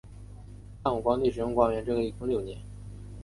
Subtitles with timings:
[0.83, 2.57] 汉武帝使用元光这个年号一共六年。